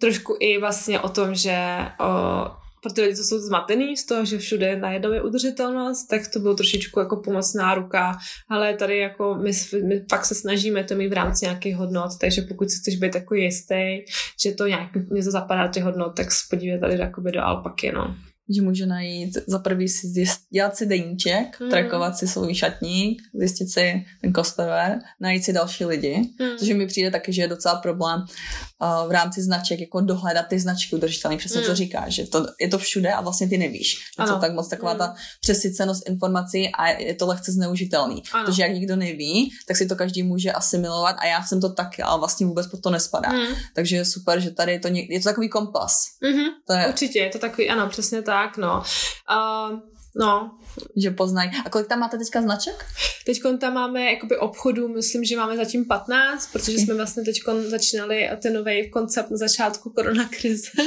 [0.00, 2.48] trošku i vlastně o tom, že uh,
[2.82, 6.38] pro ty lidi, co jsou zmatený z toho, že všude najednou je udržitelnost, tak to
[6.38, 9.50] bylo trošičku jako pomocná ruka, ale tady jako my,
[9.86, 13.12] my fakt se snažíme to mít v rámci nějakých hodnot, takže pokud si chceš být
[13.12, 13.98] takový jistý,
[14.42, 18.16] že to nějak něco zapadá ty hodnot, tak se podívej tady jakoby do alpaky, no
[18.56, 21.70] že může najít za prvý si zjist, dělat si deníček, mm.
[21.70, 26.58] trackovat si svůj šatník, zjistit si ten kostover, najít si další lidi, mm.
[26.58, 30.58] což mi přijde taky, že je docela problém uh, v rámci značek, jako dohledat ty
[30.58, 31.66] značky udržitelný, přesně mm.
[31.66, 33.96] co říká, že to, je to všude a vlastně ty nevíš.
[34.20, 34.98] Je to tak moc taková mm.
[34.98, 38.22] ta přesycenost informací a je to lehce zneužitelný.
[38.32, 38.44] Ano.
[38.44, 42.02] Protože jak nikdo neví, tak si to každý může asimilovat a já jsem to taky,
[42.02, 43.32] ale vlastně vůbec pod to nespadá.
[43.32, 43.54] Mm.
[43.74, 46.06] Takže je super, že tady je to, je to takový kompas.
[46.22, 46.48] Mm-hmm.
[46.66, 46.86] To je...
[46.88, 48.82] Určitě, je to takový, ano, přesně tak tak, no.
[49.28, 49.80] Uh,
[50.18, 50.58] no.
[50.96, 51.50] Že poznají.
[51.64, 52.84] A kolik tam máte teďka značek?
[53.26, 56.84] Teď tam máme jakoby obchodů, myslím, že máme zatím 15, protože okay.
[56.84, 60.70] jsme vlastně teď začínali ten nový koncept na začátku koronakrize.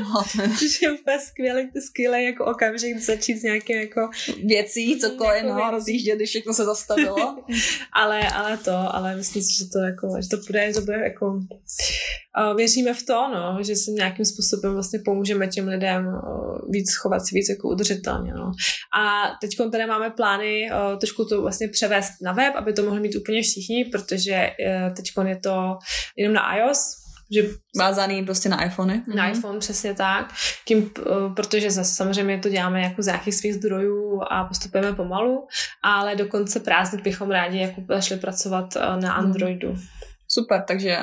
[0.00, 0.22] No,
[0.58, 4.10] Což je úplně skvělý, ty skvělý jako okamžik začít s nějakým jako
[4.44, 7.36] věcí, cokoliv, no, rozjíždět, když všechno se zastavilo.
[7.92, 10.98] ale, ale to, ale myslím si, že to jako, že to bude, že to bude
[10.98, 16.70] jako uh, věříme v to, no, že se nějakým způsobem vlastně pomůžeme těm lidem uh,
[16.70, 18.52] víc chovat si víc jako udržitelně, no.
[19.00, 23.00] A teď tady máme plány uh, trošku to vlastně převést na web, aby to mohli
[23.00, 25.78] mít úplně všichni, protože uh, teď je to
[26.16, 27.42] jenom na iOS, že
[27.78, 29.02] vázaný prostě na iPhony.
[29.14, 29.32] Na mm-hmm.
[29.32, 30.34] iPhone, přesně tak.
[30.64, 30.90] Tím,
[31.36, 35.46] protože zase samozřejmě to děláme jako z nějakých svých zdrojů a postupujeme pomalu,
[35.82, 39.10] ale do konce prázdnin bychom rádi jako začali pracovat na mhm.
[39.10, 39.72] Androidu.
[39.72, 39.78] Mm.
[40.28, 40.96] Super, takže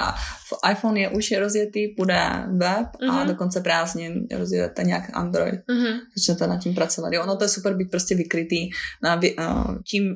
[0.71, 2.19] iPhone je už rozjetý, bude
[2.57, 3.09] web mm-hmm.
[3.09, 3.27] a mhm.
[3.27, 5.59] do konce prázdnin rozjedete nějak Android.
[5.69, 5.99] Mm-hmm.
[6.17, 7.13] Začnete nad tím pracovat.
[7.13, 8.69] Jo, ono to je super být prostě vykrytý.
[9.03, 10.15] Na, uh, čím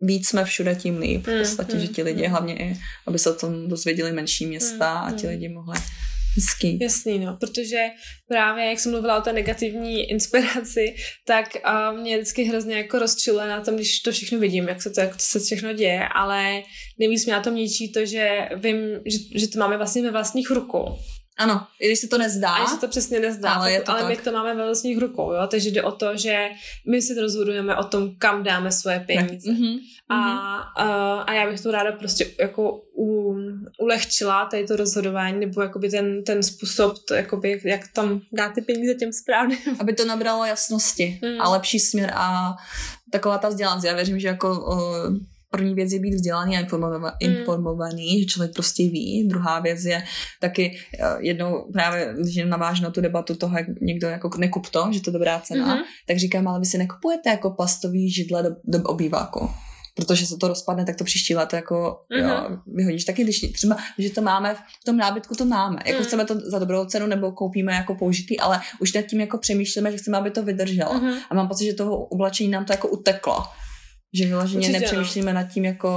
[0.00, 1.26] víc jsme všude, tím líp.
[1.26, 1.80] V podstatě, mm-hmm.
[1.80, 5.14] že ti lidi hlavně i, aby se o tom dozvěděli menší města mm-hmm.
[5.14, 5.78] a ti lidi mohli
[6.36, 6.78] Hezký.
[6.80, 7.86] Jasný, no, protože
[8.28, 10.94] právě, jak jsem mluvila o té negativní inspiraci,
[11.26, 14.90] tak uh, mě vždycky hrozně jako rozčiluje na tom, když to všechno vidím, jak se
[14.90, 16.62] to, jak to se všechno děje, ale
[16.98, 20.50] nejvíc mě na tom ničí to, že vím, že, že to máme vlastně ve vlastních
[20.50, 20.96] rukou.
[21.40, 22.48] Ano, i když se to nezdá.
[22.48, 24.08] A se to přesně nezdá, ale, je to ale tak.
[24.08, 25.46] my to máme ve vlastních rukou, jo?
[25.46, 26.48] takže jde o to, že
[26.90, 29.52] my si rozhodujeme o tom, kam dáme svoje peníze.
[29.52, 29.78] Mm-hmm.
[30.08, 30.18] A,
[30.76, 33.36] a, a já bych to ráda prostě jako u,
[33.78, 38.62] ulehčila tady to rozhodování, nebo jakoby ten, ten způsob, to, jakoby, jak tam dát ty
[38.62, 39.58] peníze těm správným.
[39.80, 41.40] Aby to nabralo jasnosti mm.
[41.40, 42.54] a lepší směr a
[43.12, 43.84] taková ta vzdělanost.
[43.84, 45.16] Já věřím, že jako uh,
[45.50, 46.66] první věc je být vzdělaný a
[47.20, 48.20] informovaný, mm.
[48.20, 49.28] že člověk prostě ví.
[49.28, 50.02] Druhá věc je
[50.40, 54.88] taky eh, jednou právě, když navážu na tu debatu toho, jak někdo jako nekup to,
[54.92, 55.84] že to je dobrá cena, mm-hmm.
[56.06, 59.50] tak říkám, ale vy si nekupujete jako plastový židle do, do obýváku
[59.94, 62.28] protože se to rozpadne, tak to příští léto jako mm-hmm.
[62.28, 62.60] jo, mhm.
[62.66, 63.04] vyhodíš.
[63.04, 65.78] Taky když třeba, že to máme, v tom nábytku to máme.
[65.86, 66.04] Jako mm.
[66.04, 69.92] chceme to za dobrou cenu nebo koupíme jako použitý, ale už nad tím jako přemýšlíme,
[69.92, 70.94] že chceme, aby to vydrželo.
[70.94, 71.18] Mm-hmm.
[71.30, 73.44] A mám pocit, že toho oblečení nám to jako uteklo.
[74.12, 75.40] Že vyloženě Určitě, nepřemýšlíme no.
[75.40, 75.90] nad tím, jako,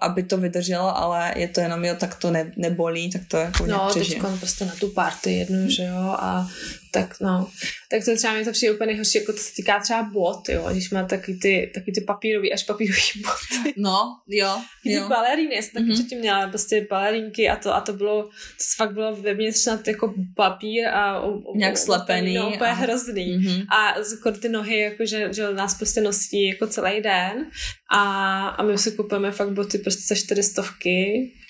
[0.00, 3.66] aby to vydrželo, ale je to jenom, jo, tak to ne, nebolí, tak to jako
[3.66, 6.48] No, teď prostě na tu party jednu, že jo, a
[6.90, 7.50] tak no.
[7.90, 10.68] Tak to třeba mě to přijde úplně nejhorší, jako to se týká třeba bot, jo,
[10.72, 13.74] když má taky ty, taky ty papírový, až papírový boty.
[13.76, 15.02] No, jo, jo.
[15.02, 15.94] Ty baleríny, já jsem taky mm-hmm.
[15.94, 19.78] předtím měla prostě balerínky a to, a to bylo, to fakt bylo ve mně třeba
[19.86, 22.34] jako papír a o, o, nějak slepený.
[22.34, 22.74] No, úplně a...
[22.74, 23.38] hrozný.
[23.38, 23.66] Mm-hmm.
[23.68, 27.50] A skoro ty nohy, jako, že, že nás prostě nosí jako celý den
[27.90, 30.62] a, a my si kupujeme fakt boty prostě za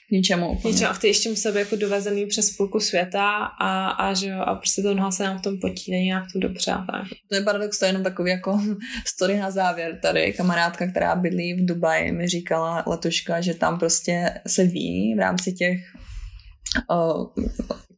[0.08, 0.50] čtyřistovky ničemu.
[0.50, 0.74] Úplně.
[0.74, 0.90] Ničemu.
[0.90, 4.54] A ty ještě musel být jako dovezený přes půlku světa a, a že jo, a
[4.54, 6.72] prostě to noha se nám v tom potí, není nějak tu dobře.
[6.72, 7.04] Tak.
[7.28, 8.60] To je paradox, to je jenom takový jako
[9.06, 10.32] story na závěr tady.
[10.32, 15.52] Kamarádka, která bydlí v Dubaji, mi říkala letuška, že tam prostě se ví v rámci
[15.52, 15.78] těch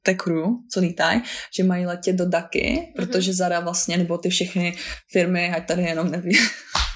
[0.02, 1.22] té crew, co lítají,
[1.56, 3.06] že mají letět do Daky, mhm.
[3.06, 4.76] protože Zara vlastně, nebo ty všechny
[5.12, 6.38] firmy, ať tady jenom nevím,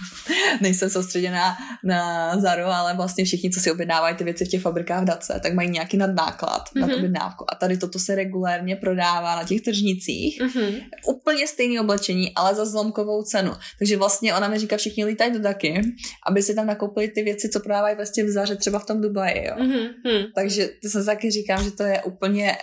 [0.60, 5.02] nejsem soustředěná na Zaru, ale vlastně všichni, co si objednávají ty věci v těch fabrikách
[5.02, 6.80] v Dace, tak mají nějaký nadnáklad mm-hmm.
[6.80, 6.96] na mhm.
[6.96, 7.44] objednávku.
[7.52, 10.40] A tady toto se regulérně prodává na těch tržnicích.
[10.40, 10.82] Mm-hmm.
[11.06, 13.52] Úplně stejné oblečení, ale za zlomkovou cenu.
[13.78, 15.80] Takže vlastně ona mi říká, všichni lítají do Daky,
[16.26, 19.46] aby si tam nakoupili ty věci, co prodávají vlastně v Zaře, třeba v tom Dubaji.
[19.46, 19.54] Jo.
[19.58, 20.24] Mm-hmm.
[20.34, 22.56] Takže to se taky říkám, že to je úplně,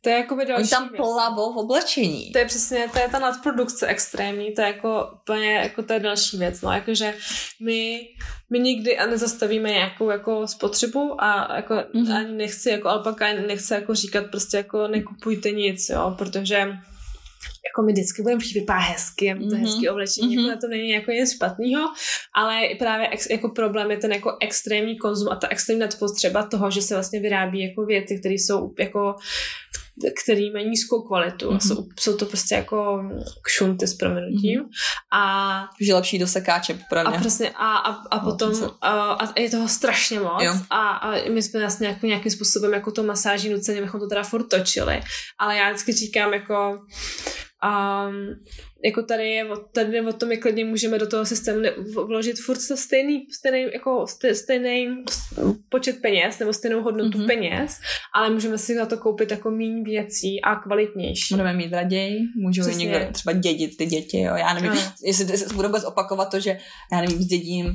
[0.00, 2.32] to je jako by další Oni tam plavou v oblečení.
[2.32, 6.00] To je přesně, to je ta nadprodukce extrémní, to je jako úplně, jako to je
[6.00, 7.14] další věc, no, jakože
[7.60, 8.08] my,
[8.50, 12.16] my nikdy nezastavíme nějakou jako spotřebu a jako mm-hmm.
[12.16, 16.78] ani nechci, jako alpaka nechce jako říkat prostě jako nekupujte nic, jo, protože
[17.66, 19.50] jako my vždycky budeme chtít vypadat hezky, mm-hmm.
[19.50, 20.40] to hezky oblečení, mm-hmm.
[20.40, 21.88] jako na to není jako nic špatného,
[22.34, 26.70] ale právě ex, jako problém je ten jako extrémní konzum a ta extrémní nadpotřeba toho,
[26.70, 29.14] že se vlastně vyrábí jako věci, které jsou jako
[30.22, 31.50] který mají nízkou kvalitu.
[31.50, 31.68] Mm-hmm.
[31.68, 33.02] Jsou, jsou to prostě jako
[33.42, 34.60] kšunty s proměnutím.
[34.60, 34.68] Mm-hmm.
[35.12, 37.16] A že lepší do sekáče, popravdě.
[37.16, 40.42] A přesně, a, a, a no, potom a, a je toho strašně moc.
[40.42, 40.54] Jo.
[40.70, 44.22] A, a my jsme vlastně jako nějakým způsobem jako to masáží nuceně, bychom to teda
[44.22, 45.02] furt točili.
[45.38, 46.78] Ale já vždycky říkám jako
[47.62, 48.06] a
[48.84, 51.60] jako tady je, tady o tom, jak klidně můžeme do toho systému
[52.06, 55.04] vložit furt stejný, stejný, jako stejný
[55.68, 57.26] počet peněz nebo stejnou hodnotu mm-hmm.
[57.26, 57.78] peněz,
[58.14, 61.34] ale můžeme si za to koupit jako méně věcí a kvalitnější.
[61.34, 62.84] Budeme mít raději, můžou Přesně.
[62.84, 64.36] někdo třeba dědit ty děti, jo.
[64.36, 64.80] Já nevím, ano.
[65.04, 66.58] jestli se budu vůbec opakovat to, že
[66.92, 67.72] já nevím, zdědím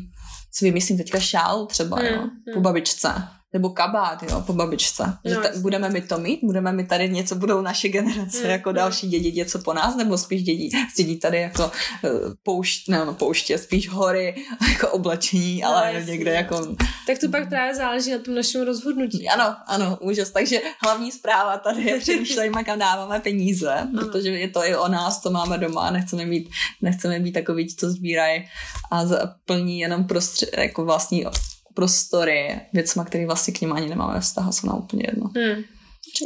[0.52, 2.54] si vymyslím teďka šál třeba, mm, jo, mm.
[2.54, 3.13] po babičce
[3.54, 5.04] nebo kabát, jo, po babičce.
[5.26, 8.50] No, že ta, budeme mi to mít, budeme mi tady něco, budou naše generace mm,
[8.50, 13.06] jako další dědit něco po nás, nebo spíš dědí, dědí tady jako uh, poušť, ne,
[13.06, 14.36] no, pouště, spíš hory,
[14.70, 16.12] jako oblečení, no, ale jasný.
[16.12, 16.76] někde jako...
[17.08, 19.30] Tak to pak právě záleží na tom našem rozhodnutí.
[19.30, 20.30] Ano, ano, úžas.
[20.30, 23.92] Takže hlavní zpráva tady je přemýšlejme, kam dáváme peníze, ano.
[23.94, 26.50] protože je to i o nás, co máme doma, nechceme mít,
[26.82, 28.50] nechceme být takový, co sbírají
[28.92, 29.06] a
[29.46, 31.26] plní jenom prostřed, jako vlastní
[31.74, 35.32] prostory věcma, které vlastně k ním ani nemáme vztah, jsou nám úplně jedno.
[35.36, 35.64] Hmm.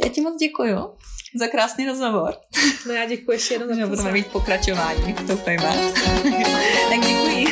[0.04, 0.76] Já ti moc děkuju
[1.40, 2.34] za krásný rozhovor.
[2.86, 5.62] No já děkuji ještě jednou za Budeme mít pokračování, doufejme.
[6.88, 7.46] tak děkuji.